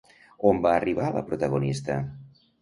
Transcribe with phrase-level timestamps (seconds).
[0.51, 1.99] On va arribar la protagonista?